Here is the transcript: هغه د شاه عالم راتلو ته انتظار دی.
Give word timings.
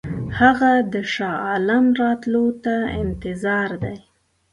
هغه 0.39 0.71
د 0.93 0.95
شاه 1.13 1.37
عالم 1.47 1.85
راتلو 2.01 2.45
ته 2.63 2.75
انتظار 3.01 3.69
دی. 3.83 3.97